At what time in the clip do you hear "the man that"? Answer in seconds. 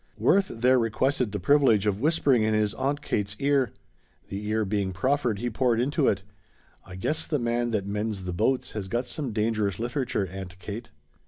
7.27-7.85